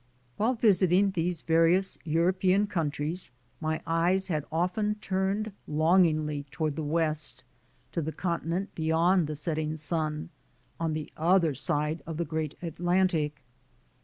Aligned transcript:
While 0.37 0.55
visiting 0.55 1.11
these 1.11 1.41
various 1.41 1.99
European 2.05 2.65
countries, 2.65 3.29
my 3.59 3.83
eyes 3.85 4.29
had 4.29 4.45
often 4.51 4.95
turned 4.95 5.51
longingly 5.67 6.47
toward 6.49 6.75
the 6.75 6.81
west, 6.81 7.43
to 7.91 8.01
the 8.01 8.11
continent 8.11 8.73
beyond 8.73 9.27
the 9.27 9.35
setting 9.35 9.77
sun, 9.77 10.31
on 10.79 10.93
the 10.93 11.13
other 11.17 11.53
side 11.53 12.01
of 12.07 12.17
the 12.17 12.25
great 12.25 12.55
Atlantic. 12.63 13.43